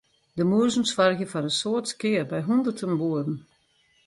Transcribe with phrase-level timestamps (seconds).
[0.37, 3.37] De mûzen soargje foar in soad skea by hûnderten boeren.